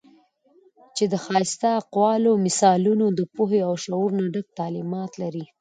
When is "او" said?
3.67-3.73